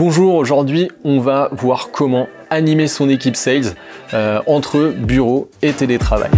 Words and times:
Bonjour, 0.00 0.36
aujourd'hui 0.36 0.90
on 1.04 1.20
va 1.20 1.50
voir 1.52 1.90
comment 1.92 2.26
animer 2.48 2.86
son 2.86 3.10
équipe 3.10 3.36
sales 3.36 3.74
euh, 4.14 4.40
entre 4.46 4.94
bureau 4.96 5.50
et 5.60 5.74
télétravail. 5.74 6.30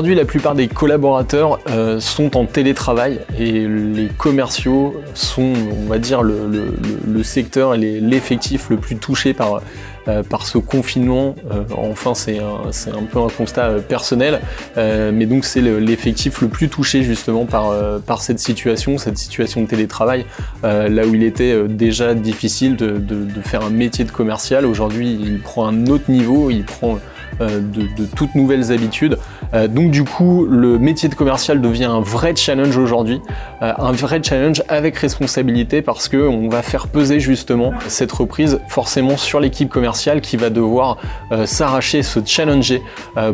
Aujourd'hui, 0.00 0.16
la 0.16 0.24
plupart 0.24 0.54
des 0.54 0.66
collaborateurs 0.66 1.60
euh, 1.68 2.00
sont 2.00 2.38
en 2.38 2.46
télétravail 2.46 3.20
et 3.38 3.68
les 3.68 4.08
commerciaux 4.16 4.94
sont, 5.12 5.52
on 5.78 5.90
va 5.90 5.98
dire, 5.98 6.22
le, 6.22 7.22
secteur 7.22 7.74
et 7.74 8.00
l'effectif 8.00 8.70
le 8.70 8.78
plus 8.78 8.96
touché 8.96 9.34
par, 9.34 9.60
euh, 10.08 10.22
par 10.22 10.46
ce 10.46 10.56
confinement. 10.56 11.34
Euh, 11.52 11.64
enfin, 11.76 12.14
c'est 12.14 12.38
un, 12.38 12.70
un, 12.96 13.02
peu 13.12 13.18
un 13.18 13.28
constat 13.28 13.72
personnel, 13.86 14.40
mais 14.74 15.26
donc 15.26 15.44
c'est 15.44 15.60
l'effectif 15.60 16.40
le, 16.40 16.48
plus 16.48 16.70
touché 16.70 17.02
justement 17.02 17.44
par, 17.44 17.74
par 18.00 18.22
cette 18.22 18.38
situation, 18.38 18.96
cette 18.96 19.18
situation 19.18 19.60
de 19.60 19.66
télétravail, 19.66 20.24
là 20.62 21.06
où 21.06 21.14
il 21.14 21.24
était 21.24 21.68
déjà 21.68 22.14
difficile 22.14 22.76
de, 22.76 22.96
de, 22.96 23.42
faire 23.42 23.62
un 23.66 23.70
métier 23.70 24.06
de 24.06 24.10
commercial. 24.10 24.64
Aujourd'hui, 24.64 25.18
il 25.20 25.40
prend 25.40 25.66
un 25.66 25.88
autre 25.88 26.10
niveau, 26.10 26.48
il 26.48 26.64
prend 26.64 26.98
de 27.38 28.06
toutes 28.16 28.34
nouvelles 28.34 28.72
habitudes. 28.72 29.18
Euh, 29.54 29.68
donc 29.68 29.90
du 29.90 30.04
coup, 30.04 30.46
le 30.46 30.78
métier 30.78 31.08
de 31.08 31.14
commercial 31.14 31.60
devient 31.60 31.84
un 31.84 32.00
vrai 32.00 32.34
challenge 32.36 32.76
aujourd'hui, 32.76 33.20
euh, 33.62 33.72
un 33.78 33.92
vrai 33.92 34.22
challenge 34.22 34.62
avec 34.68 34.96
responsabilité 34.96 35.82
parce 35.82 36.08
que 36.08 36.16
on 36.16 36.48
va 36.48 36.62
faire 36.62 36.86
peser 36.86 37.20
justement 37.20 37.72
cette 37.88 38.12
reprise 38.12 38.60
forcément 38.68 39.16
sur 39.16 39.40
l'équipe 39.40 39.68
commerciale 39.68 40.20
qui 40.20 40.36
va 40.36 40.50
devoir 40.50 40.98
euh, 41.32 41.46
s'arracher, 41.46 42.02
se 42.02 42.20
challenger 42.24 42.82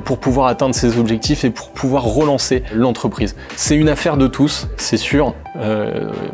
pour 0.04 0.18
pouvoir 0.18 0.46
atteindre 0.46 0.74
ses 0.74 0.98
objectifs 0.98 1.44
et 1.44 1.50
pour 1.50 1.70
pouvoir 1.70 2.04
relancer 2.04 2.62
l'entreprise. 2.72 3.36
C'est 3.56 3.76
une 3.76 3.88
affaire 3.88 4.16
de 4.16 4.26
tous, 4.26 4.68
c'est 4.76 4.96
sûr. 4.96 5.34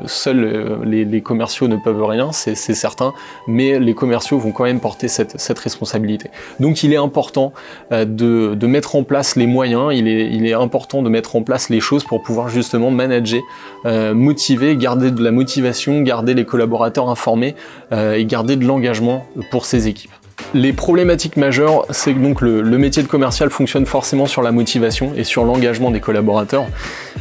seuls 0.06 0.80
les, 0.84 1.20
commerciaux 1.22 1.68
ne 1.68 1.76
peuvent 1.76 2.04
rien, 2.04 2.32
c'est 2.32 2.54
certain, 2.56 3.12
mais 3.46 3.78
les 3.78 3.94
commerciaux 3.94 4.38
vont 4.38 4.52
quand 4.52 4.64
même 4.64 4.80
porter 4.80 5.08
cette, 5.08 5.58
responsabilité. 5.58 6.30
Donc 6.60 6.82
il 6.82 6.92
est 6.92 6.96
important 6.96 7.52
de 7.90 8.66
mettre 8.66 8.96
en 8.96 9.02
place 9.02 9.36
les 9.36 9.46
moyens 9.46 9.71
il 9.90 10.08
est, 10.08 10.52
important 10.52 11.02
de 11.02 11.08
mettre 11.08 11.36
en 11.36 11.42
place 11.42 11.70
les 11.70 11.80
choses 11.80 12.04
pour 12.04 12.22
pouvoir 12.22 12.48
justement 12.48 12.90
manager, 12.90 13.40
euh, 13.86 14.14
motiver, 14.14 14.76
garder 14.76 15.10
de 15.10 15.22
la 15.22 15.30
motivation, 15.30 16.02
garder 16.02 16.34
les 16.34 16.44
collaborateurs 16.44 17.08
informés 17.08 17.54
euh, 17.92 18.14
et 18.14 18.24
garder 18.24 18.56
de 18.56 18.64
l'engagement 18.64 19.26
pour 19.50 19.64
ces 19.64 19.88
équipes. 19.88 20.10
Les 20.54 20.72
problématiques 20.72 21.36
majeures, 21.36 21.86
c'est 21.90 22.12
que 22.12 22.18
donc 22.18 22.40
le, 22.40 22.62
métier 22.62 23.02
de 23.02 23.08
commercial 23.08 23.50
fonctionne 23.50 23.86
forcément 23.86 24.26
sur 24.26 24.42
la 24.42 24.52
motivation 24.52 25.12
et 25.16 25.24
sur 25.24 25.44
l'engagement 25.44 25.90
des 25.90 26.00
collaborateurs. 26.00 26.66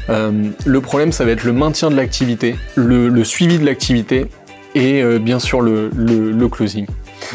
Euh, 0.10 0.32
le 0.66 0.82
problème, 0.82 1.12
ça 1.12 1.24
va 1.24 1.32
être 1.32 1.44
le 1.44 1.54
maintien 1.54 1.90
de 1.90 1.96
l'activité, 1.96 2.56
le, 2.76 3.24
suivi 3.24 3.60
de 3.60 3.66
l'activité 3.66 4.26
et 4.76 5.04
bien 5.20 5.40
sûr 5.40 5.62
le 5.62 6.48
closing. 6.48 6.88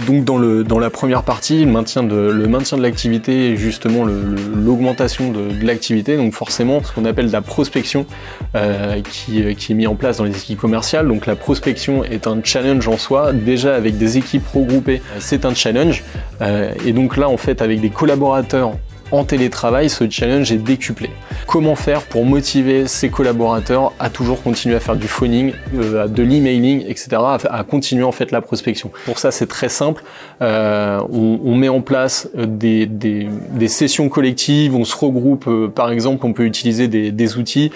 Donc 0.07 0.25
dans, 0.25 0.37
le, 0.37 0.65
dans 0.65 0.79
la 0.79 0.91
première 0.91 1.23
partie, 1.23 1.65
le 1.65 1.71
maintien 1.71 2.03
de, 2.03 2.83
l'activité 2.83 3.51
et 3.51 3.57
justement 3.57 4.05
l'augmentation 4.05 5.33
de, 5.33 5.65
l'activité, 5.65 6.17
donc 6.17 6.35
forcément 6.35 6.83
ce 6.83 6.93
qu'on 6.93 7.05
appelle 7.05 7.31
la 7.31 7.41
prospection 7.41 8.07
euh, 8.55 9.01
qui, 9.03 9.55
qui, 9.55 9.73
est 9.73 9.75
mis 9.75 9.87
en 9.87 9.95
place 9.95 10.19
dans 10.19 10.25
les 10.25 10.37
équipes 10.37 10.61
commerciales. 10.61 11.09
Donc 11.09 11.27
la 11.27 11.37
prospection 11.37 12.05
est 12.05 12.27
un 12.27 12.41
challenge 12.43 12.87
en 12.89 12.97
soi, 12.97 13.33
déjà 13.33 13.75
avec 13.75 13.97
des 13.99 14.19
équipes 14.19 14.47
regroupées, 14.53 15.03
c'est 15.19 15.45
un 15.45 15.55
challenge. 15.55 16.05
Euh, 16.43 16.73
et 16.85 16.93
donc 16.93 17.17
là 17.17 17.29
en 17.29 17.37
fait 17.37 17.63
avec 17.63 17.81
des 17.81 17.91
collaborateurs 17.91 18.73
en 19.13 19.25
télétravail, 19.25 19.89
ce 19.89 20.09
challenge 20.09 20.51
est 20.53 20.59
décuplé. 20.59 21.11
Comment 21.47 21.77
faire 21.77 22.03
pour 22.03 22.25
motiver 22.25 22.89
ses 22.89 23.09
collaborateurs 23.09 23.93
à 23.99 24.11
toujours 24.11 24.43
continuer 24.43 24.75
à 24.75 24.81
faire 24.81 24.97
du 24.97 25.07
phoning, 25.07 25.53
euh, 25.75 26.09
de 26.09 26.23
l'emailing, 26.23 26.85
etc., 26.87 27.09
à, 27.19 27.65
continuer 27.65 28.05
en 28.05 28.13
fait 28.13 28.33
la 28.33 28.41
prospection? 28.41 28.91
Pour 29.05 29.19
ça, 29.19 29.31
c'est 29.31 29.47
très 29.47 29.69
simple. 29.69 30.03
Euh, 30.43 31.01
on, 31.11 31.55
met 31.55 31.69
en 31.69 31.81
place 31.81 32.29
euh, 32.37 32.47
des, 32.47 33.69
sessions 33.69 34.09
collectives, 34.09 34.75
on 34.75 34.85
se 34.85 34.97
regroupe. 34.97 35.49
par 35.75 35.91
exemple, 35.91 36.27
on 36.27 36.33
peut 36.33 36.45
utiliser 36.45 36.89
des, 36.89 37.37
outils 37.37 37.73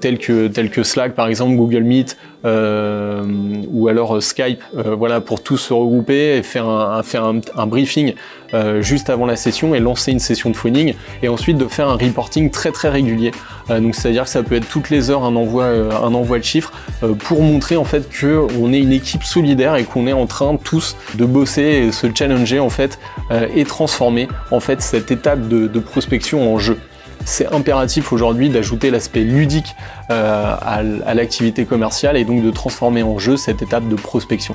tels 0.00 0.18
que 0.18 0.48
tels 0.48 0.70
que 0.70 0.82
Slack, 0.82 1.14
par 1.14 1.28
exemple, 1.28 1.56
Google 1.56 1.82
Meet. 1.82 2.16
Ou 2.46 3.88
alors 3.88 4.22
Skype, 4.22 4.62
voilà, 4.74 5.20
pour 5.20 5.42
tous 5.42 5.56
se 5.56 5.72
regrouper 5.72 6.36
et 6.36 6.42
faire 6.42 6.68
un, 6.68 7.66
briefing 7.66 8.14
juste 8.80 9.10
avant 9.10 9.26
la 9.26 9.36
session 9.36 9.74
et 9.74 9.80
lancer 9.80 10.12
une 10.12 10.20
session 10.20 10.50
de 10.50 10.56
phoning 10.56 10.94
et 11.22 11.28
ensuite 11.28 11.58
de 11.58 11.66
faire 11.66 11.88
un 11.88 11.96
reporting 11.96 12.50
très 12.50 12.72
très 12.72 12.88
régulier. 12.88 13.32
Euh, 13.70 13.80
donc 13.80 13.94
c'est-à-dire 13.94 14.24
que 14.24 14.30
ça 14.30 14.42
peut 14.42 14.54
être 14.54 14.68
toutes 14.68 14.90
les 14.90 15.10
heures 15.10 15.24
un 15.24 15.36
envoi, 15.36 15.64
euh, 15.64 16.38
de 16.38 16.42
chiffres 16.42 16.72
euh, 17.02 17.14
pour 17.14 17.42
montrer 17.42 17.76
en 17.76 17.84
fait 17.84 18.08
qu'on 18.20 18.72
est 18.72 18.80
une 18.80 18.92
équipe 18.92 19.24
solidaire 19.24 19.76
et 19.76 19.84
qu'on 19.84 20.06
est 20.06 20.12
en 20.12 20.26
train 20.26 20.56
tous 20.56 20.96
de 21.14 21.24
bosser 21.24 21.62
et 21.62 21.92
se 21.92 22.06
challenger 22.14 22.58
en 22.58 22.70
fait 22.70 22.98
et 23.54 23.64
transformer 23.64 24.28
en 24.50 24.60
fait 24.60 24.80
cette 24.80 25.10
étape 25.10 25.48
de, 25.48 25.78
prospection 25.80 26.52
en 26.52 26.58
jeu 26.58 26.78
c'est 27.26 27.52
impératif 27.52 28.12
aujourd'hui 28.12 28.48
d'ajouter 28.48 28.90
l'aspect 28.90 29.24
ludique 29.24 29.74
à, 30.08 30.82
l'activité 31.14 31.66
commerciale 31.66 32.16
et 32.16 32.24
donc 32.24 32.42
de 32.42 32.50
transformer 32.50 33.02
en 33.02 33.18
jeu 33.18 33.36
cette 33.36 33.60
étape 33.60 33.88
de 33.88 33.96
prospection. 33.96 34.54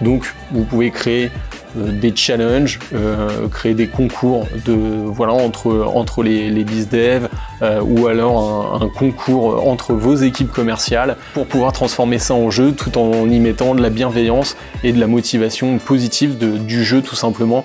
Donc 0.00 0.34
vous 0.52 0.64
pouvez 0.64 0.90
créer 0.90 1.30
euh, 1.76 1.90
des 1.90 2.14
challenges, 2.14 2.78
euh, 2.94 3.48
créer 3.48 3.74
des 3.74 3.88
concours 3.88 4.46
de 4.66 4.72
voilà 4.72 5.32
entre 5.32 5.90
entre 5.94 6.22
les, 6.22 6.50
les 6.50 6.66
euh, 6.92 7.80
ou 7.82 8.06
alors 8.06 8.82
un, 8.82 8.88
concours 8.88 9.66
entre 9.66 9.92
vos 9.94 10.14
équipes 10.14 10.50
commerciales 10.50 11.16
pour 11.34 11.46
pouvoir 11.46 11.72
transformer 11.72 12.18
ça 12.18 12.34
en 12.34 12.50
jeu 12.50 12.72
tout 12.72 12.98
en 12.98 13.28
y 13.28 13.40
mettant 13.40 13.74
de 13.74 13.82
la 13.82 13.90
bienveillance 13.90 14.56
et 14.84 14.92
de 14.92 15.00
la 15.00 15.06
motivation 15.06 15.78
positive 15.78 16.36
du 16.38 16.84
jeu 16.84 17.02
tout 17.02 17.16
simplement 17.16 17.64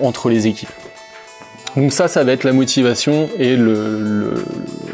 entre 0.00 0.30
les 0.30 0.46
équipes. 0.46 0.70
Donc 1.78 1.92
ça, 1.92 2.08
ça 2.08 2.24
va 2.24 2.32
être 2.32 2.42
la 2.42 2.52
motivation 2.52 3.28
et 3.38 3.54
le, 3.54 4.34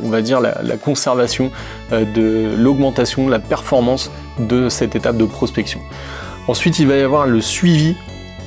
on 0.03 0.11
va 0.11 0.21
dire 0.21 0.39
la, 0.41 0.77
conservation 0.77 1.51
de 1.91 2.55
l'augmentation 2.59 3.27
la 3.27 3.39
performance 3.39 4.11
de 4.39 4.69
cette 4.69 4.95
étape 4.95 5.17
de 5.17 5.25
prospection. 5.25 5.81
Ensuite, 6.47 6.79
il 6.81 6.87
va 6.87 6.97
y 6.97 7.01
avoir 7.01 7.27
le 7.27 7.41
suivi 7.41 7.97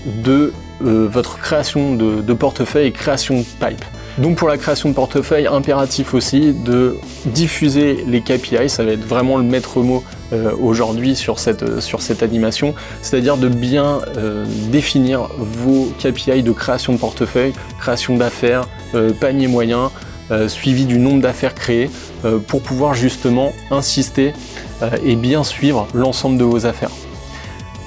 de 0.05 0.53
euh, 0.85 1.07
votre 1.09 1.39
création 1.39 1.95
de, 1.95 2.33
portefeuille 2.33 2.85
et 2.85 2.91
création 2.91 3.39
de 3.39 3.65
pipe. 3.65 3.83
Donc 4.17 4.37
pour 4.37 4.47
la 4.47 4.57
création 4.57 4.89
de 4.89 4.95
portefeuille, 4.95 5.45
impératif 5.45 6.13
aussi 6.13 6.53
de 6.53 6.97
diffuser 7.25 8.03
les 8.07 8.21
KPI, 8.21 8.67
ça 8.67 8.83
va 8.83 8.91
être 8.91 9.05
vraiment 9.05 9.37
le 9.37 9.43
maître 9.43 9.79
mot 9.81 10.03
euh, 10.33 10.51
aujourd'hui 10.59 11.15
sur 11.15 11.37
cette, 11.37 11.79
sur 11.79 12.01
cette 12.01 12.23
animation, 12.23 12.73
c'est-à-dire 13.01 13.37
de 13.37 13.47
bien 13.47 13.99
euh, 14.17 14.45
définir 14.71 15.29
vos 15.37 15.91
KPI 15.99 16.41
de 16.41 16.51
création 16.51 16.93
de 16.93 16.97
portefeuille, 16.97 17.53
création 17.79 18.17
d'affaires, 18.17 18.67
panier 19.19 19.47
moyen, 19.47 19.91
suivi 20.47 20.85
du 20.85 20.97
nombre 20.97 21.21
d'affaires 21.21 21.53
créées, 21.53 21.89
pour 22.47 22.61
pouvoir 22.61 22.93
justement 22.93 23.53
insister 23.69 24.33
et 25.03 25.15
bien 25.15 25.43
suivre 25.43 25.87
l'ensemble 25.93 26.37
de 26.37 26.43
vos 26.43 26.65
affaires. 26.65 26.89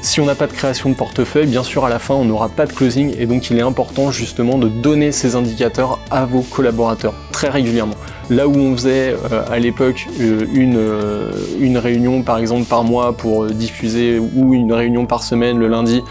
Si 0.02 0.18
on 0.18 0.24
n'a 0.24 0.34
pas 0.34 0.46
de 0.46 0.52
création 0.52 0.88
de 0.88 0.94
portefeuille, 0.94 1.46
bien 1.46 1.62
sûr 1.62 1.84
à 1.84 1.90
la 1.90 1.98
fin 1.98 2.14
on 2.14 2.24
n'aura 2.24 2.48
pas 2.48 2.64
de 2.64 2.72
closing 2.72 3.14
et 3.18 3.26
donc 3.26 3.50
il 3.50 3.58
est 3.58 3.62
important 3.62 4.10
justement 4.10 4.56
de 4.56 4.68
donner 4.68 5.12
ces 5.12 5.36
indicateurs 5.36 5.98
à 6.10 6.24
vos 6.24 6.40
collaborateurs 6.40 7.12
très 7.32 7.50
régulièrement. 7.50 7.96
Là 8.30 8.48
où 8.48 8.56
on 8.56 8.74
faisait 8.74 9.14
euh, 9.30 9.42
à 9.50 9.58
l'époque 9.58 10.06
euh, 10.20 10.46
une, 10.54 10.76
euh, 10.78 11.32
une 11.58 11.76
réunion 11.76 12.22
par 12.22 12.38
exemple 12.38 12.64
par 12.64 12.82
mois 12.82 13.14
pour 13.14 13.44
diffuser 13.46 14.18
ou 14.18 14.54
une 14.54 14.72
réunion 14.72 15.04
par 15.04 15.22
semaine 15.22 15.58
le 15.58 15.68
lundi 15.68 16.02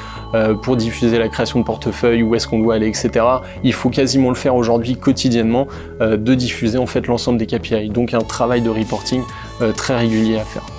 pour 0.62 0.78
diffuser 0.78 1.18
la 1.18 1.28
création 1.28 1.60
de 1.60 1.66
portefeuille, 1.66 2.22
où 2.22 2.36
est-ce 2.36 2.48
qu'on 2.48 2.60
doit 2.60 2.76
aller, 2.76 2.88
etc. 2.88 3.26
Il 3.64 3.74
faut 3.74 3.90
quasiment 3.90 4.30
le 4.30 4.36
faire 4.36 4.54
aujourd'hui 4.54 4.96
quotidiennement 4.96 5.66
de 6.02 6.36
diffuser 6.36 6.78
en 6.78 6.86
fait 6.86 7.08
l'ensemble 7.08 7.40
des 7.40 7.48
KPI. 7.48 7.90
Donc 7.90 8.14
un 8.14 8.20
travail 8.20 8.62
de 8.62 8.70
reporting 8.70 9.24
très 9.76 9.98
régulier 9.98 10.38
à 10.38 10.44
faire. 10.44 10.79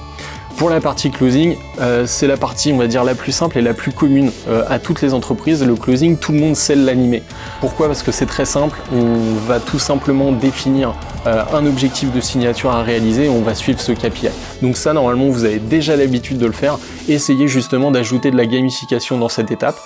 Pour 0.60 0.68
la 0.68 0.82
partie 0.82 1.10
closing, 1.10 1.56
euh, 1.80 2.04
c'est 2.06 2.26
la 2.26 2.36
partie, 2.36 2.70
on 2.70 2.76
va 2.76 2.86
dire, 2.86 3.02
la 3.02 3.14
plus 3.14 3.32
simple 3.32 3.56
et 3.56 3.62
la 3.62 3.72
plus 3.72 3.92
commune 3.92 4.30
euh, 4.46 4.62
à 4.68 4.78
toutes 4.78 5.00
les 5.00 5.14
entreprises. 5.14 5.64
Le 5.64 5.74
closing, 5.74 6.18
tout 6.18 6.32
le 6.32 6.38
monde 6.38 6.54
sait 6.54 6.74
l'animer. 6.74 7.22
Pourquoi? 7.60 7.86
Parce 7.86 8.02
que 8.02 8.12
c'est 8.12 8.26
très 8.26 8.44
simple. 8.44 8.78
On 8.92 9.36
va 9.48 9.58
tout 9.58 9.78
simplement 9.78 10.32
définir 10.32 10.92
euh, 11.26 11.44
un 11.54 11.64
objectif 11.64 12.12
de 12.12 12.20
signature 12.20 12.72
à 12.72 12.82
réaliser 12.82 13.24
et 13.24 13.28
on 13.30 13.40
va 13.40 13.54
suivre 13.54 13.80
ce 13.80 13.92
KPI. 13.92 14.28
Donc 14.60 14.76
ça, 14.76 14.92
normalement, 14.92 15.30
vous 15.30 15.44
avez 15.44 15.60
déjà 15.60 15.96
l'habitude 15.96 16.36
de 16.36 16.44
le 16.44 16.52
faire. 16.52 16.78
Essayez 17.08 17.48
justement 17.48 17.90
d'ajouter 17.90 18.30
de 18.30 18.36
la 18.36 18.44
gamification 18.44 19.16
dans 19.16 19.30
cette 19.30 19.50
étape. 19.50 19.78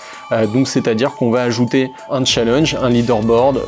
donc 0.53 0.67
c'est-à-dire 0.67 1.12
qu'on 1.15 1.31
va 1.31 1.43
ajouter 1.43 1.93
un 2.11 2.25
challenge, 2.25 2.76
un 2.82 2.88
leaderboard, 2.88 3.61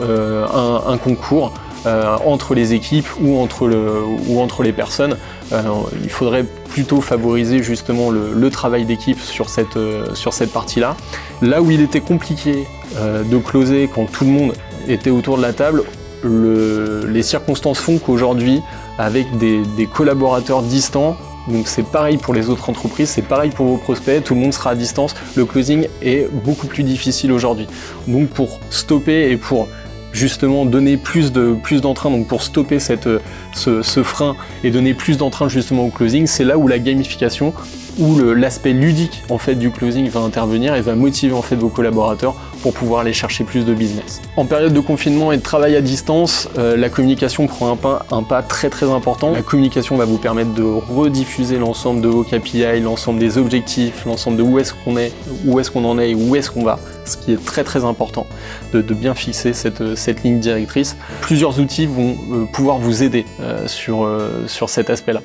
un, 0.52 0.82
un, 0.88 0.98
concours 0.98 1.52
entre 1.86 2.54
les 2.54 2.74
équipes 2.74 3.06
ou 3.20 3.38
entre, 3.38 4.62
les 4.62 4.72
personnes. 4.72 5.16
il 5.52 6.10
faudrait 6.10 6.44
plutôt 6.68 7.00
favoriser 7.00 7.62
justement 7.62 8.10
le, 8.10 8.50
travail 8.50 8.84
d'équipe 8.84 9.20
sur 9.20 9.48
cette, 9.48 9.78
sur 10.14 10.32
cette 10.32 10.52
partie-là. 10.52 10.96
Là 11.42 11.62
où 11.62 11.70
il 11.70 11.80
était 11.80 12.00
compliqué 12.00 12.66
de 13.00 13.38
closer 13.38 13.88
quand 13.92 14.06
tout 14.10 14.24
le 14.24 14.30
monde 14.30 14.52
était 14.88 15.10
autour 15.10 15.36
de 15.36 15.42
la 15.42 15.52
table, 15.52 15.84
les 16.24 17.22
circonstances 17.22 17.78
font 17.78 17.98
qu'aujourd'hui, 17.98 18.62
avec 18.98 19.26
des, 19.38 19.86
collaborateurs 19.92 20.62
distants, 20.62 21.16
donc 21.48 21.68
c'est 21.68 21.86
pareil 21.86 22.16
pour 22.16 22.34
les 22.34 22.48
autres 22.48 22.68
entreprises, 22.68 23.10
c'est 23.10 23.22
pareil 23.22 23.50
pour 23.50 23.66
vos 23.66 23.76
prospects, 23.76 24.22
tout 24.24 24.34
le 24.34 24.40
monde 24.40 24.52
sera 24.52 24.70
à 24.70 24.74
distance, 24.74 25.14
le 25.36 25.44
closing 25.44 25.86
est 26.02 26.28
beaucoup 26.32 26.66
plus 26.66 26.82
difficile 26.82 27.30
aujourd'hui. 27.30 27.66
Donc 28.08 28.28
pour 28.30 28.58
stopper 28.70 29.30
et 29.30 29.36
pour 29.36 29.68
justement 30.16 30.64
donner 30.64 30.96
plus 30.96 31.32
de 31.32 31.54
plus 31.62 31.80
d'entrain, 31.80 32.10
donc 32.10 32.26
pour 32.26 32.42
stopper 32.42 32.78
ce 32.80 34.02
frein 34.02 34.34
et 34.64 34.70
donner 34.70 34.94
plus 34.94 35.18
d'entrain 35.18 35.48
justement 35.48 35.84
au 35.84 35.90
closing, 35.90 36.26
c'est 36.26 36.44
là 36.44 36.58
où 36.58 36.66
la 36.66 36.78
gamification 36.78 37.52
où 37.98 38.18
l'aspect 38.18 38.72
ludique 38.72 39.22
en 39.30 39.38
fait 39.38 39.54
du 39.54 39.70
closing 39.70 40.08
va 40.08 40.20
intervenir 40.20 40.74
et 40.74 40.80
va 40.80 40.94
motiver 40.94 41.32
en 41.32 41.42
fait 41.42 41.56
vos 41.56 41.68
collaborateurs 41.68 42.34
pour 42.62 42.74
pouvoir 42.74 43.00
aller 43.00 43.12
chercher 43.12 43.44
plus 43.44 43.64
de 43.64 43.74
business. 43.74 44.20
En 44.36 44.44
période 44.44 44.72
de 44.72 44.80
confinement 44.80 45.32
et 45.32 45.36
de 45.36 45.42
travail 45.42 45.76
à 45.76 45.80
distance, 45.80 46.48
euh, 46.58 46.76
la 46.76 46.88
communication 46.88 47.46
prend 47.46 47.70
un 47.72 47.76
pas, 47.76 48.04
un 48.10 48.22
pas 48.22 48.42
très 48.42 48.70
très 48.70 48.90
important. 48.90 49.30
La 49.32 49.42
communication 49.42 49.96
va 49.96 50.04
vous 50.04 50.18
permettre 50.18 50.52
de 50.54 50.62
rediffuser 50.62 51.58
l'ensemble 51.58 52.00
de 52.00 52.08
vos 52.08 52.24
KPI, 52.24 52.80
l'ensemble 52.82 53.18
des 53.18 53.38
objectifs, 53.38 54.04
l'ensemble 54.04 54.36
de 54.36 54.42
où 54.42 54.58
est-ce 54.58 54.74
qu'on 54.84 54.96
est, 54.96 55.12
où 55.46 55.58
est-ce 55.60 55.70
qu'on 55.70 55.84
en 55.84 55.98
est 55.98 56.10
et 56.10 56.14
où 56.14 56.36
est-ce 56.36 56.50
qu'on 56.50 56.64
va, 56.64 56.78
ce 57.06 57.16
qui 57.16 57.32
est 57.32 57.44
très 57.44 57.64
très 57.64 57.84
important 57.84 58.26
de, 58.72 58.82
bien 58.94 59.14
fixer 59.14 59.52
cette, 59.52 59.94
cette, 59.96 60.22
ligne 60.22 60.40
directrice. 60.40 60.96
Plusieurs 61.20 61.60
outils 61.60 61.86
vont 61.86 62.16
euh, 62.32 62.44
pouvoir 62.52 62.78
vous 62.78 63.02
aider 63.02 63.24
euh, 63.40 63.66
sur, 63.66 64.08
sur 64.46 64.68
cet 64.68 64.90
aspect-là. 64.90 65.20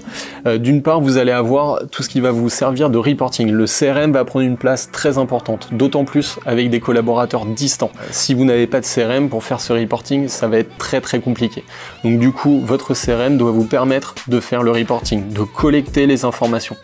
D'une 0.58 0.82
part, 0.82 1.02
vous 1.02 1.18
allez 1.18 1.32
avoir 1.32 1.82
tout 1.92 2.04
ce 2.04 2.10
qui 2.10 2.20
va 2.20 2.32
vous 2.32 2.50
servir 2.50 2.90
de 2.90 2.98
reporting. 2.98 3.52
Le 3.52 3.66
CRM 3.66 4.12
va 4.12 4.26
prendre 4.26 4.46
une 4.46 4.58
place 4.58 4.90
très 4.92 5.18
importante, 5.18 5.70
d'autant 5.72 6.06
plus 6.06 6.38
avec 6.46 6.70
des 6.70 6.80
collaborateurs 6.80 7.46
distants. 7.46 7.92
Si 8.12 8.34
vous 8.34 8.46
n'avez 8.46 8.68
pas 8.68 8.80
de 8.80 8.86
CRM 8.86 9.30
pour 9.30 9.44
faire 9.44 9.62
ce 9.62 9.74
reporting, 9.74 10.28
ça 10.28 10.48
va 10.48 10.58
être 10.58 10.78
très 10.78 11.02
très 11.02 11.20
compliqué. 11.20 11.64
Donc 12.04 12.20
du 12.20 12.32
coup, 12.32 12.62
votre 12.64 12.94
CRM 12.94 13.38
doit 13.38 13.52
vous 13.52 13.66
permettre 13.66 14.16
de 14.28 14.40
faire 14.40 14.64
le 14.64 14.72
reporting, 14.72 15.32
de 15.32 15.44
collecter 15.44 16.06
les 16.06 16.26
informations. 16.26 16.76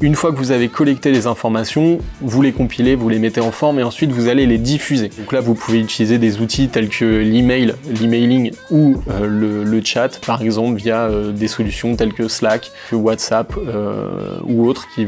Une 0.00 0.14
fois 0.14 0.32
que 0.32 0.36
vous 0.36 0.50
avez 0.50 0.68
collecté 0.68 1.10
les 1.10 1.26
informations, 1.26 1.98
vous 2.20 2.42
les 2.42 2.52
compilez, 2.52 2.94
vous 2.94 3.08
les 3.08 3.18
mettez 3.18 3.40
en 3.40 3.50
forme 3.50 3.78
et 3.78 3.82
ensuite 3.82 4.10
vous 4.10 4.28
allez 4.28 4.46
les 4.46 4.58
diffuser. 4.58 5.10
Donc 5.18 5.32
là, 5.32 5.40
vous 5.40 5.54
pouvez 5.54 5.80
utiliser 5.80 6.18
des 6.18 6.40
outils 6.40 6.68
tels 6.68 6.88
que 6.88 7.04
l'email, 7.04 7.74
l'emailing 8.00 8.52
ou 8.70 8.96
euh, 9.10 9.64
le, 9.64 9.80
chat, 9.84 10.20
par 10.24 10.42
exemple 10.42 10.78
via 10.78 11.02
euh, 11.02 11.32
des 11.32 11.48
solutions 11.48 11.94
telles 11.96 12.14
que 12.14 12.28
Slack, 12.28 12.70
WhatsApp 12.92 13.52
euh, 13.58 14.38
ou 14.44 14.66
autres 14.66 14.86
qui, 14.94 15.06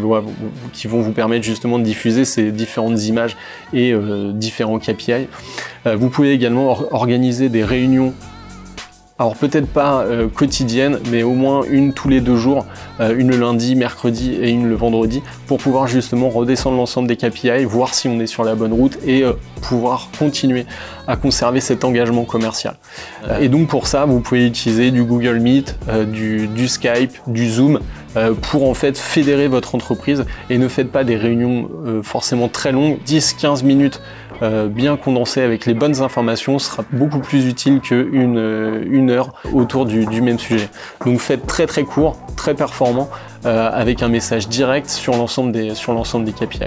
qui, 0.73 0.89
vont 0.89 1.01
vous 1.01 1.13
permettre 1.13 1.45
justement 1.45 1.79
de 1.79 1.85
diffuser 1.85 2.25
ces 2.25 2.53
différentes 2.53 3.03
images 3.05 3.37
et 3.73 3.95
différents 4.35 4.79
KPI. 4.79 5.29
vous 5.85 6.11
pouvez 6.11 6.33
également 6.33 6.69
organiser 6.93 7.49
des 7.49 7.65
réunions 7.65 8.13
alors 9.19 9.35
peut-être 9.35 9.67
pas 9.67 10.03
euh, 10.03 10.29
quotidienne, 10.29 10.99
mais 11.11 11.23
au 11.23 11.33
moins 11.33 11.63
une 11.69 11.95
tous 11.95 12.09
les 12.09 12.21
deux 12.21 12.37
jours, 12.37 12.67
euh, 13.01 13.17
une 13.17 13.31
le 13.31 13.39
lundi, 13.39 13.75
mercredi 13.75 14.35
et 14.35 14.51
une 14.51 14.69
le 14.69 14.75
vendredi, 14.75 15.23
pour 15.47 15.57
pouvoir 15.57 15.87
justement 15.87 16.29
redescendre 16.29 16.77
l'ensemble 16.77 17.09
des 17.09 17.17
KPI, 17.17 17.65
voir 17.65 17.95
si 17.95 18.09
on 18.09 18.21
est 18.21 18.27
sur 18.27 18.45
la 18.45 18.55
bonne 18.55 18.75
route 18.75 18.99
et 19.07 19.23
euh, 19.23 19.33
pouvoir 19.63 20.11
continuer 20.19 20.67
à 21.07 21.17
conserver 21.17 21.61
cet 21.61 21.85
engagement 21.85 22.25
commercial. 22.25 22.75
et 23.41 23.49
donc 23.49 23.69
pour 23.69 23.87
ça, 23.87 24.05
vous 24.05 24.21
pouvez 24.21 24.47
utiliser 24.47 24.91
du 24.91 25.05
Google 25.05 25.39
Meet, 25.39 25.79
du, 26.13 26.49
du, 26.49 26.67
Skype, 26.67 27.13
du 27.29 27.49
Zoom, 27.49 27.79
pour 28.43 28.69
en 28.69 28.75
fait 28.75 28.97
fédérer 28.97 29.49
votre 29.49 29.75
entreprise 29.75 30.25
et 30.49 30.59
ne 30.59 30.69
faites 30.69 30.91
pas 30.91 31.05
des 31.05 31.17
réunions 31.17 31.69
forcément 32.03 32.49
très 32.49 32.73
longues, 32.73 32.99
10-15 33.07 33.65
minutes 33.65 34.01
euh, 34.43 34.69
bien 34.69 34.97
condensé 34.97 35.41
avec 35.41 35.65
les 35.65 35.73
bonnes 35.73 36.03
informations 36.03 36.59
sera 36.59 36.85
beaucoup 36.93 37.21
plus 37.21 37.47
utile 37.47 37.81
qu'une 37.81 38.37
euh, 38.37 38.85
une 38.87 39.11
heure 39.11 39.33
autour 39.53 39.87
du, 39.87 40.07
même 40.21 40.39
sujet. 40.39 40.69
Donc 41.05 41.21
faites 41.21 41.47
très 41.47 41.67
très 41.67 41.85
court, 41.85 42.19
très 42.37 42.55
performant, 42.55 43.09
euh, 43.47 43.71
avec 43.73 44.03
un 44.03 44.09
message 44.09 44.49
direct 44.49 44.91
sur 44.91 45.17
l'ensemble 45.17 45.53
des, 45.53 45.69
des 45.69 46.33
KPI. 46.33 46.67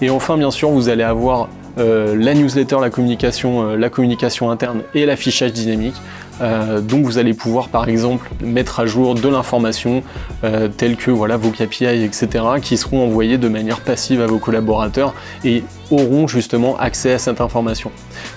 Et 0.00 0.10
enfin, 0.10 0.38
bien 0.38 0.50
sûr, 0.50 0.70
vous 0.70 0.88
allez 0.88 1.02
avoir 1.02 1.48
la 1.76 2.34
newsletter, 2.34 2.76
la 2.80 2.88
communication, 2.88 3.74
la 3.74 3.90
communication 3.90 4.48
interne 4.52 4.82
et 4.94 5.06
l'affichage 5.06 5.52
dynamique. 5.52 5.96
Euh, 6.40 6.80
donc 6.80 7.04
vous 7.04 7.18
allez 7.18 7.34
pouvoir 7.34 7.68
par 7.68 7.88
exemple 7.88 8.30
mettre 8.42 8.80
à 8.80 8.86
jour 8.86 9.14
de 9.14 9.28
l'information 9.28 10.02
euh, 10.42 10.68
telle 10.68 10.96
que 10.96 11.10
voilà, 11.10 11.36
vos 11.36 11.50
KPI, 11.50 12.04
etc., 12.04 12.28
qui 12.60 12.76
seront 12.76 13.04
envoyés 13.04 13.38
de 13.38 13.48
manière 13.48 13.80
passive 13.80 14.20
à 14.20 14.26
vos 14.26 14.38
collaborateurs 14.38 15.14
et 15.44 15.62
auront 15.90 16.26
justement 16.26 16.76
accès 16.78 17.12
à 17.12 17.18
cette 17.18 17.40
information. 17.40 17.90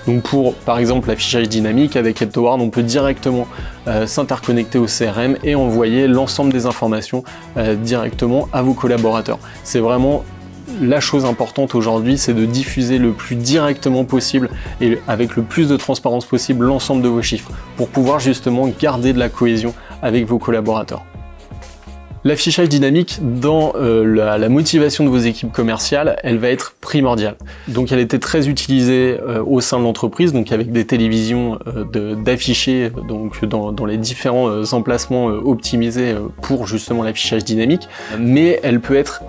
Donc 0.06 0.22
pour 0.22 0.54
par 0.54 0.78
exemple 0.78 1.08
l'affichage 1.08 1.48
dynamique 1.48 1.96
avec 1.96 2.20
HeptoWard, 2.20 2.60
on 2.60 2.70
peut 2.70 2.82
directement 2.82 3.46
euh, 3.86 4.06
s'interconnecter 4.06 4.78
au 4.78 4.86
CRM 4.86 5.36
et 5.42 5.54
envoyer 5.54 6.06
l'ensemble 6.06 6.52
des 6.52 6.66
informations 6.66 7.24
directement 7.82 8.48
à 8.52 8.62
vos 8.62 8.74
collaborateurs. 8.74 9.38
C'est 9.64 9.80
vraiment 9.80 10.24
la 10.80 11.00
chose 11.00 11.24
importante 11.24 11.74
aujourd'hui, 11.74 12.18
c'est 12.18 12.34
de 12.34 12.44
diffuser 12.44 12.98
le 12.98 13.12
plus 13.12 13.36
directement 13.36 14.04
possible 14.04 14.50
et 14.80 14.98
avec 15.06 15.36
le 15.36 15.42
plus 15.42 15.68
de 15.68 15.76
transparence 15.76 16.24
possible 16.24 16.66
l'ensemble 16.66 17.02
de 17.02 17.08
vos 17.08 17.22
chiffres 17.22 17.50
pour 17.76 17.88
pouvoir 17.88 18.20
justement 18.20 18.68
garder 18.68 19.12
de 19.12 19.18
la 19.18 19.28
cohésion 19.28 19.74
avec 20.02 20.26
vos 20.26 20.38
collaborateurs. 20.38 21.04
L'affichage 22.24 22.68
dynamique 22.68 23.18
dans 23.22 23.72
euh, 23.76 24.04
la, 24.04 24.48
motivation 24.48 25.04
de 25.04 25.08
vos 25.08 25.18
équipes 25.18 25.52
commerciales, 25.52 26.18
elle 26.24 26.38
va 26.38 26.48
être 26.48 26.74
primordiale. 26.80 27.36
Donc 27.68 27.92
elle 27.92 28.00
était 28.00 28.18
très 28.18 28.48
utilisée 28.48 29.18
euh, 29.20 29.42
au 29.46 29.60
sein 29.60 29.78
de 29.78 29.84
l'entreprise, 29.84 30.32
donc 30.32 30.50
avec 30.50 30.72
des 30.72 30.84
télévisions 30.84 31.58
euh, 31.66 32.14
d'afficher 32.16 32.90
donc 33.06 33.44
dans, 33.44 33.72
dans, 33.72 33.86
les 33.86 33.96
différents 33.96 34.62
emplacements 34.72 35.26
optimisés 35.26 36.14
pour 36.42 36.66
justement 36.66 37.02
l'affichage 37.02 37.44
dynamique, 37.44 37.88
mais 38.18 38.60
elle 38.62 38.80
peut 38.80 38.96
être 38.96 39.22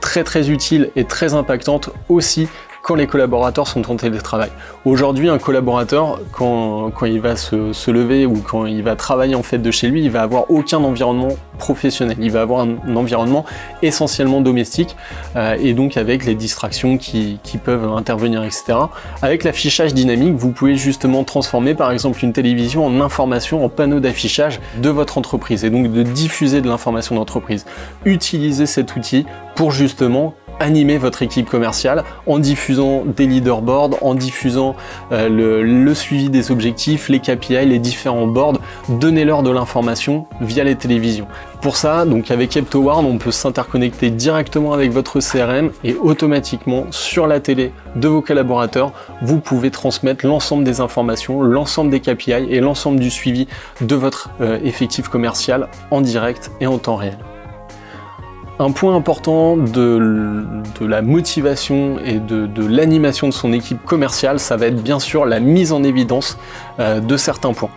très 0.00 0.24
très 0.24 0.50
utile 0.50 0.90
et 0.96 1.04
très 1.04 1.34
impactante 1.34 1.90
aussi 2.08 2.48
quand 2.84 2.94
les 2.94 3.06
collaborateurs 3.06 3.66
sont 3.66 3.90
en 3.90 3.96
télétravail. 3.96 4.50
Aujourd'hui, 4.84 5.30
un 5.30 5.38
collaborateur, 5.38 6.20
quand, 6.32 6.92
il 7.06 7.18
va 7.18 7.34
se, 7.34 7.90
lever 7.90 8.26
ou 8.26 8.42
quand 8.46 8.66
il 8.66 8.82
va 8.82 8.94
travailler 8.94 9.34
en 9.34 9.42
fait 9.42 9.56
de 9.56 9.70
chez 9.70 9.88
lui, 9.88 10.04
il 10.04 10.10
va 10.10 10.20
avoir 10.20 10.50
aucun 10.50 10.76
environnement 10.76 11.30
professionnel. 11.58 12.18
Il 12.20 12.30
va 12.30 12.42
avoir 12.42 12.60
un, 12.60 12.76
environnement 12.94 13.46
essentiellement 13.80 14.42
domestique 14.42 14.96
euh, 15.34 15.56
et 15.58 15.72
donc 15.72 15.96
avec 15.96 16.26
les 16.26 16.34
distractions 16.34 16.98
qui, 16.98 17.40
peuvent 17.64 17.90
intervenir, 17.90 18.44
etc. 18.44 18.74
Avec 19.22 19.44
l'affichage 19.44 19.94
dynamique, 19.94 20.34
vous 20.34 20.50
pouvez 20.50 20.76
justement 20.76 21.24
transformer 21.24 21.74
par 21.74 21.90
exemple 21.90 22.22
une 22.22 22.34
télévision 22.34 22.84
en 22.84 23.00
information, 23.00 23.64
en 23.64 23.70
panneau 23.70 24.00
d'affichage 24.00 24.60
de 24.76 24.90
votre 24.90 25.16
entreprise 25.16 25.64
et 25.64 25.70
donc 25.70 25.90
de 25.90 26.02
diffuser 26.02 26.60
de 26.60 26.68
l'information 26.68 27.14
d'entreprise. 27.14 27.64
Utilisez 28.04 28.66
cet 28.66 28.94
outil 28.94 29.24
pour 29.54 29.70
justement 29.70 30.34
animer 30.60 30.98
votre 30.98 31.22
équipe 31.22 31.48
commerciale 31.48 32.04
en 32.26 32.38
diffusant 32.38 33.04
des 33.04 33.26
leaderboards, 33.26 34.02
en 34.02 34.14
diffusant 34.14 34.74
euh, 35.12 35.28
le, 35.28 35.94
suivi 35.94 36.30
des 36.30 36.50
objectifs, 36.50 37.08
les 37.08 37.20
KPI, 37.20 37.66
les 37.66 37.78
différents 37.78 38.26
boards. 38.26 38.58
Donnez-leur 38.88 39.42
de 39.42 39.50
l'information 39.50 40.26
via 40.40 40.64
les 40.64 40.76
télévisions. 40.76 41.26
Pour 41.62 41.76
ça, 41.76 42.04
donc 42.04 42.30
avec 42.30 42.56
HeptoWard, 42.56 43.04
on 43.04 43.16
peut 43.16 43.30
s'interconnecter 43.30 44.10
directement 44.10 44.72
avec 44.72 44.92
votre 44.92 45.20
CRM 45.20 45.70
et 45.82 45.94
automatiquement 45.94 46.84
sur 46.90 47.26
la 47.26 47.40
télé 47.40 47.72
de 47.96 48.08
vos 48.08 48.20
collaborateurs, 48.20 48.92
vous 49.22 49.40
pouvez 49.40 49.70
transmettre 49.70 50.26
l'ensemble 50.26 50.64
des 50.64 50.80
informations, 50.80 51.42
l'ensemble 51.42 51.90
des 51.90 52.00
KPI 52.00 52.32
et 52.50 52.60
l'ensemble 52.60 53.00
du 53.00 53.10
suivi 53.10 53.46
de 53.80 53.94
votre 53.94 54.30
euh, 54.40 54.58
effectif 54.64 55.08
commercial 55.08 55.68
en 55.90 56.00
direct 56.00 56.50
et 56.60 56.66
en 56.66 56.78
temps 56.78 56.96
réel. 56.96 57.16
Un 58.60 58.70
point 58.70 58.94
important 58.94 59.56
de, 59.56 60.46
la 60.80 61.02
motivation 61.02 61.98
et 62.04 62.20
de, 62.20 62.48
l'animation 62.64 63.26
de 63.26 63.32
son 63.32 63.52
équipe 63.52 63.84
commerciale, 63.84 64.38
ça 64.38 64.56
va 64.56 64.66
être 64.66 64.80
bien 64.80 65.00
sûr 65.00 65.24
la 65.26 65.40
mise 65.40 65.72
en 65.72 65.82
évidence 65.82 66.38
euh, 66.78 67.00
de 67.00 67.16
certains 67.16 67.52
points. 67.52 67.70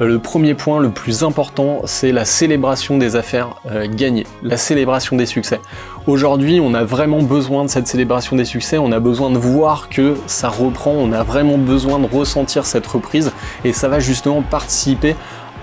Euh, 0.00 0.06
le 0.06 0.18
premier 0.18 0.54
point, 0.54 0.80
le 0.80 0.90
plus 0.90 1.22
important, 1.22 1.82
c'est 1.84 2.10
la 2.10 2.24
célébration 2.24 2.98
des 2.98 3.14
affaires 3.14 3.60
euh, 3.70 3.86
gagnées, 3.86 4.26
la 4.42 4.56
célébration 4.56 5.16
des 5.16 5.26
succès. 5.26 5.60
Aujourd'hui, 6.08 6.60
on 6.60 6.74
a 6.74 6.82
vraiment 6.82 7.22
besoin 7.22 7.62
de 7.62 7.70
cette 7.70 7.86
célébration 7.86 8.34
des 8.34 8.44
succès, 8.44 8.76
on 8.76 8.90
a 8.90 8.98
besoin 8.98 9.30
de 9.30 9.38
voir 9.38 9.88
que 9.88 10.16
ça 10.26 10.48
reprend, 10.48 10.90
on 10.90 11.12
a 11.12 11.22
vraiment 11.22 11.58
besoin 11.58 12.00
de 12.00 12.08
ressentir 12.12 12.66
cette 12.66 12.88
reprise 12.88 13.30
et 13.64 13.72
ça 13.72 13.86
va 13.86 14.00
justement 14.00 14.42
participer 14.42 15.14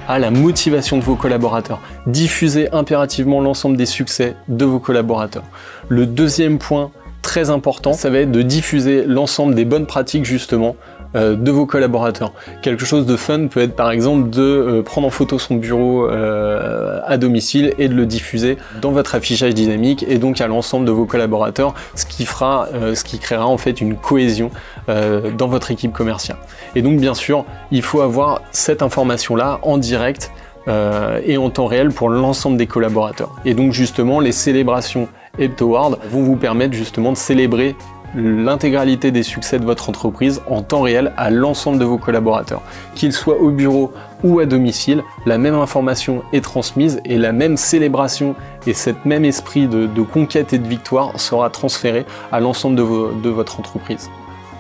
à 0.08 0.20
la 0.20 0.32
motivation 0.32 0.98
de 0.98 1.04
vos 1.04 1.16
collaborateurs. 1.16 1.80
Diffusez 2.08 2.70
impérativement 2.72 3.42
l'ensemble 3.42 3.78
des 3.78 3.86
succès 3.86 4.36
de 4.48 4.66
vos 4.66 4.80
collaborateurs. 4.80 5.44
Le 5.90 6.06
deuxième 6.06 6.58
point 6.58 6.92
très 7.22 7.50
important, 7.50 7.94
ça 7.94 8.10
va 8.10 8.20
être 8.20 8.32
de 8.32 8.42
diffuser 8.42 9.04
l'ensemble 9.06 9.56
des 9.56 9.66
bonnes 9.66 9.86
pratiques 9.86 10.26
justement 10.26 10.76
euh, 11.16 11.36
de 11.36 11.52
vos 11.52 11.66
collaborateurs. 11.66 12.32
Quelque 12.62 12.86
chose 12.86 13.06
de 13.06 13.16
fun 13.16 13.48
peut 13.48 13.62
être 13.62 13.76
par 13.76 13.92
exemple 13.92 14.30
de 14.30 14.42
euh, 14.42 14.82
prendre 14.82 15.08
en 15.08 15.10
photo 15.10 15.40
son 15.40 15.56
bureau 15.56 16.08
à 16.08 17.18
domicile 17.18 17.74
et 17.78 17.88
de 17.88 17.94
le 17.94 18.06
diffuser 18.06 18.58
dans 18.82 18.92
votre 18.92 19.16
affichage 19.16 19.54
dynamique 19.54 20.06
et 20.08 20.18
donc 20.18 20.42
à 20.42 20.48
l'ensemble 20.48 20.86
de 20.86 20.92
vos 20.92 21.06
collaborateurs, 21.06 21.74
ce 21.96 22.06
qui 22.06 22.26
fera, 22.26 22.68
ce 22.94 23.04
qui 23.04 23.20
créera 23.20 23.46
en 23.48 23.58
fait 23.58 23.82
une 23.82 23.96
cohésion 23.96 24.52
dans 24.88 25.48
votre 25.48 25.72
équipe 25.72 25.94
commerciale. 25.94 26.38
Et 26.76 26.82
donc 26.82 27.00
bien 27.00 27.14
sûr, 27.14 27.46
il 27.72 27.82
faut 27.82 28.02
avoir 28.02 28.42
cette 28.52 28.82
information 28.82 29.36
là 29.36 29.60
en 29.64 29.78
direct 29.78 30.32
et 30.68 31.38
en 31.38 31.50
temps 31.50 31.66
réel 31.66 31.90
pour 31.90 32.10
l'ensemble 32.10 32.58
des 32.58 32.68
collaborateurs. 32.68 33.36
Et 33.46 33.54
donc 33.54 33.74
justement, 33.74 34.20
les 34.20 34.32
célébrations 34.32 35.08
Heptoward 35.40 36.00
vont 36.10 36.24
vous 36.24 36.36
permettre 36.36 36.74
justement 36.74 37.12
de 37.12 37.18
célébrer 37.18 37.76
l'intégralité 38.16 39.12
des 39.12 39.24
succès 39.24 39.60
de 39.60 39.66
votre 39.66 39.90
entreprise 39.90 40.42
en 40.48 40.62
temps 40.62 40.82
réel 40.82 41.14
à 41.18 41.30
l'ensemble 41.30 41.80
de 41.80 41.86
vos 41.86 41.98
collaborateurs. 41.98 42.62
Qu'ils 42.96 43.14
soient 43.14 43.40
au 43.40 43.50
bureau 43.50 43.94
ou 44.24 44.40
à 44.40 44.46
domicile, 44.46 45.04
la 45.26 45.38
même 45.38 45.56
information 45.56 46.24
est 46.34 46.42
transmise 46.42 47.02
et 47.06 47.18
la 47.18 47.32
même 47.32 47.58
célébration 47.58 48.36
et 48.68 48.74
cet 48.74 49.06
même 49.06 49.26
esprit 49.26 49.68
de, 49.68 49.88
conquête 50.02 50.54
et 50.54 50.58
de 50.58 50.68
victoire 50.68 51.20
sera 51.20 51.50
transféré 51.50 52.06
à 52.32 52.40
l'ensemble 52.40 52.76
de 52.76 53.30
votre 53.30 53.60
entreprise. 53.60 54.10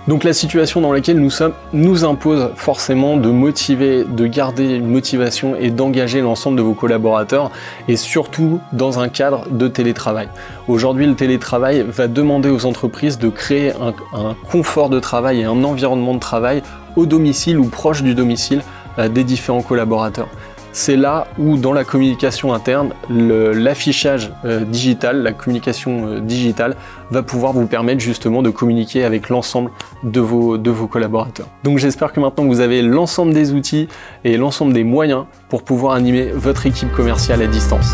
Donc 0.07 0.23
la 0.23 0.33
situation 0.33 0.81
dans 0.81 0.91
laquelle 0.91 1.19
nous 1.19 1.29
sommes 1.29 1.53
nous 1.73 2.05
impose 2.05 2.49
forcément 2.55 3.17
de 3.17 3.29
motiver, 3.29 4.03
de 4.03 4.25
garder 4.25 4.75
une 4.75 4.87
motivation 4.87 5.55
et 5.55 5.69
d'engager 5.69 6.21
l'ensemble 6.21 6.57
de 6.57 6.63
vos 6.63 6.73
collaborateurs 6.73 7.51
et 7.87 7.95
surtout 7.95 8.59
dans 8.73 8.99
un 8.99 9.09
cadre 9.09 9.47
de 9.51 9.67
télétravail. 9.67 10.27
Aujourd'hui 10.67 11.05
le 11.05 11.13
télétravail 11.13 11.85
va 11.87 12.07
demander 12.07 12.49
aux 12.49 12.65
entreprises 12.65 13.19
de 13.19 13.29
créer 13.29 13.73
un, 13.79 14.35
confort 14.49 14.89
de 14.89 14.99
travail 14.99 15.41
et 15.41 15.43
un 15.43 15.63
environnement 15.63 16.15
de 16.15 16.19
travail 16.19 16.63
au 16.95 17.05
domicile 17.05 17.59
ou 17.59 17.65
proche 17.65 18.01
du 18.01 18.15
domicile 18.15 18.63
euh, 18.97 19.07
des 19.07 19.23
différents 19.23 19.61
collaborateurs 19.61 20.27
c'est 20.73 20.95
là 20.95 21.27
où 21.37 21.57
dans 21.57 21.73
la 21.73 21.83
communication 21.83 22.53
interne, 22.53 22.93
l'affichage 23.09 24.31
euh, 24.45 24.61
digital, 24.61 25.21
la 25.21 25.33
communication 25.33 26.07
euh, 26.07 26.19
digitale 26.19 26.75
va 27.09 27.23
pouvoir 27.23 27.53
vous 27.53 27.67
permettre 27.67 27.99
justement 27.99 28.41
de 28.41 28.49
communiquer 28.49 29.03
avec 29.03 29.29
l'ensemble 29.29 29.71
de 30.03 30.21
vos, 30.21 30.57
de 30.57 30.71
vos 30.71 30.87
collaborateurs. 30.87 31.47
Donc 31.63 31.77
j'espère 31.77 32.13
que 32.13 32.19
maintenant 32.19 32.45
vous 32.45 32.59
avez 32.61 32.81
l'ensemble 32.81 33.33
des 33.33 33.53
outils 33.53 33.87
et 34.23 34.37
l'ensemble 34.37 34.73
des 34.73 34.83
moyens 34.83 35.25
pour 35.49 35.63
pouvoir 35.63 35.93
animer 35.93 36.31
votre 36.33 36.65
équipe 36.65 36.91
commerciale 36.93 37.41
à 37.41 37.47
distance. 37.47 37.93